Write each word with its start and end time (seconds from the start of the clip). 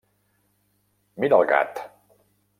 Mira 1.25 1.39
el 1.43 1.47
gat! 1.53 1.85